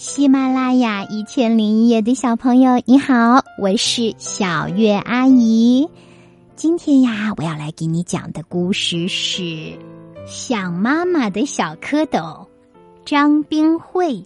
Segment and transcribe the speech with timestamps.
[0.00, 5.86] 喜马拉雅一千零一夜的小朋友，你好，我是小月阿姨。
[6.56, 9.42] 今天呀，我要来给你讲的故事是
[10.24, 12.18] 《想妈妈的小蝌蚪》，
[13.04, 14.24] 张冰慧。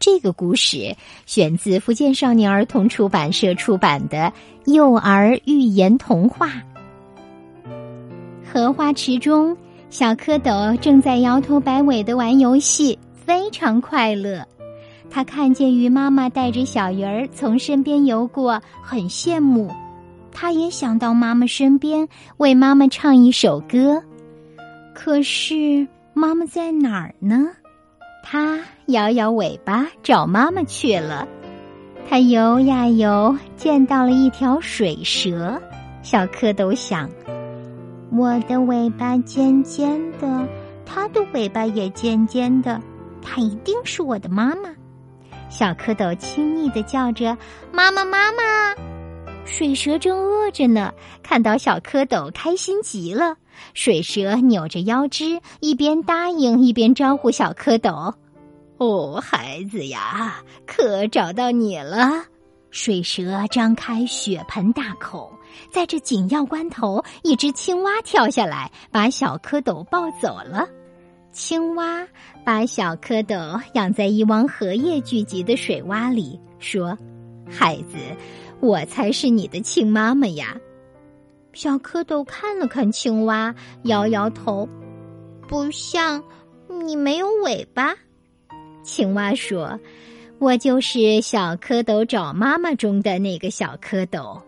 [0.00, 4.32] 这个故事选自福建少年儿童出版社出版的
[4.64, 6.50] 幼儿寓言童话。
[8.52, 9.56] 荷花池中，
[9.88, 12.98] 小蝌蚪正在摇头摆尾的玩游戏。
[13.24, 14.46] 非常快乐，
[15.10, 19.70] 他看见鱼妈妈带着小鱼儿从身边游过，很羡慕。
[20.32, 24.02] 他也想到妈妈身边为妈妈唱一首歌，
[24.94, 27.48] 可是妈妈在哪儿呢？
[28.24, 31.28] 他摇摇尾巴找妈妈去了。
[32.08, 35.60] 他游呀游，见到了一条水蛇。
[36.02, 37.08] 小蝌蚪想：
[38.10, 40.48] 我的尾巴尖尖的，
[40.84, 42.80] 它的尾巴也尖尖的。
[43.22, 44.70] 她一定是我的妈妈，
[45.48, 47.36] 小蝌蚪亲昵的叫着
[47.72, 48.42] ：“妈妈，妈妈！”
[49.44, 50.92] 水蛇正饿着呢，
[51.22, 53.36] 看到小蝌蚪，开心极了。
[53.74, 58.14] 水蛇扭着腰肢，一边答应，一边招呼小蝌蚪
[58.78, 62.24] ：“哦，孩子呀，可找到你了！”
[62.70, 65.30] 水蛇张开血盆大口，
[65.70, 70.66] 在这紧要关头，一只青蛙跳下来，把小蝌蚪抱走了。
[71.32, 72.06] 青蛙
[72.44, 76.96] 把小蝌蚪养在一汪荷叶聚集的水洼里，说
[77.48, 77.96] ：“孩子，
[78.60, 80.54] 我才是你的亲妈妈呀。”
[81.54, 84.68] 小蝌蚪看了看青蛙，摇摇头
[85.48, 86.22] ：“不像，
[86.84, 87.94] 你没有尾巴。”
[88.84, 89.80] 青蛙说
[90.38, 94.38] ：“我就是小蝌蚪找妈妈中的那个小蝌蚪。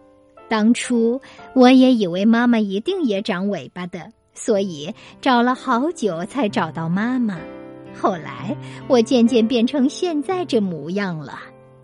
[0.51, 1.19] 当初
[1.55, 7.39] 我也以为妈妈一定也长尾巴的。”所以找了好久才找到妈妈，
[7.99, 8.57] 后来
[8.89, 11.39] 我渐渐变成现在这模样了。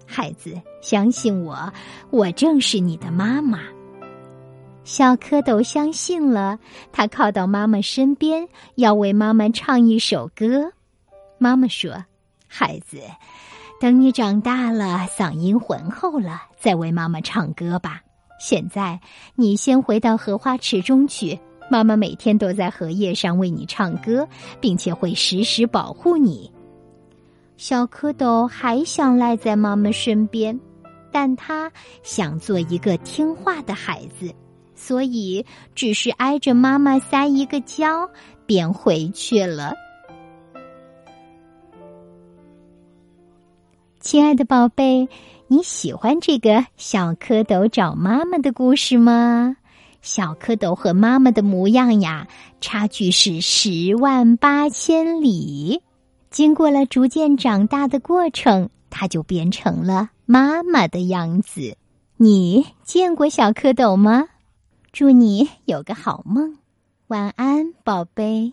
[0.05, 1.73] 孩子，相信我，
[2.11, 3.61] 我正是你的妈妈。
[4.83, 6.59] 小蝌蚪相信了，
[6.91, 10.73] 他靠到妈妈身边，要为妈妈唱一首歌。
[11.39, 12.05] 妈妈说
[12.49, 12.99] ：“孩子，
[13.81, 18.03] 等你长大了，嗓音浑厚了，再为妈妈唱歌吧。
[18.41, 18.99] 现在，
[19.37, 21.39] 你先回到荷花池中去。”
[21.71, 24.27] 妈妈每天都在荷叶上为你唱歌，
[24.61, 26.51] 并且会时时保护你。
[27.57, 30.59] 小蝌蚪还想赖在妈妈身边，
[31.13, 31.71] 但他
[32.03, 34.35] 想做一个听话的孩子，
[34.75, 38.11] 所以只是挨着妈妈撒一个娇，
[38.47, 39.75] 便回去了。
[44.01, 45.07] 亲爱的宝贝，
[45.47, 49.57] 你喜欢这个小蝌蚪找妈妈的故事吗？
[50.03, 52.27] 小蝌蚪和妈妈的模样呀，
[52.61, 55.83] 差距是十万八千里。
[56.31, 61.77] 经过了逐渐长大的过程，它就变成了妈妈的样子。
[62.17, 64.29] 你见过小蝌蚪吗？
[64.93, 66.59] 祝你有个好梦，
[67.09, 68.53] 晚安，宝贝。